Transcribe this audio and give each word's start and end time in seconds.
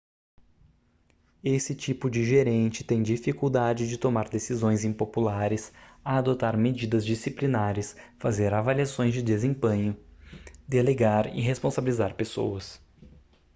esse 1.43 1.75
tipo 1.75 2.09
de 2.09 2.25
gerente 2.25 2.83
tem 2.83 3.03
dificuldade 3.03 3.87
de 3.87 3.99
tomar 3.99 4.27
decisões 4.29 4.83
impopulares 4.83 5.71
adotar 6.03 6.57
medidas 6.57 7.05
disciplinares 7.05 7.95
fazer 8.17 8.51
avaliações 8.51 9.13
de 9.13 9.21
desempenho 9.21 9.95
delegar 10.67 11.27
e 11.27 11.39
responsabilizar 11.39 12.15
pessoas 12.15 12.81